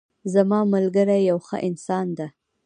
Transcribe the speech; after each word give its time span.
زما 0.33 0.59
ملګری 0.73 1.19
یو 1.29 1.37
ښه 1.47 1.57
انسان 1.67 2.07
ده 2.17 2.27